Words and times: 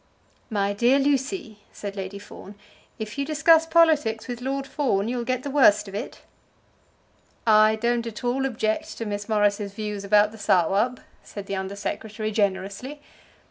"My 0.49 0.73
dear 0.73 0.97
Lucy," 0.97 1.59
said 1.71 1.95
Lady 1.95 2.17
Fawn, 2.17 2.55
"if 2.97 3.19
you 3.19 3.23
discuss 3.23 3.67
politics 3.67 4.27
with 4.27 4.41
Lord 4.41 4.65
Fawn, 4.65 5.07
you'll 5.07 5.23
get 5.23 5.43
the 5.43 5.51
worst 5.51 5.87
of 5.87 5.93
it." 5.93 6.21
"I 7.45 7.75
don't 7.75 8.07
at 8.07 8.23
all 8.23 8.47
object 8.47 8.97
to 8.97 9.05
Miss 9.05 9.29
Morris's 9.29 9.73
views 9.73 10.03
about 10.03 10.31
the 10.31 10.39
Sawab," 10.39 11.01
said 11.21 11.45
the 11.45 11.55
Under 11.55 11.75
Secretary 11.75 12.31
generously. 12.31 12.99